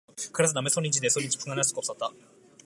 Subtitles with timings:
[0.33, 2.09] 그래서 남의 손인지 내 손인지 분간할 수가 없었다.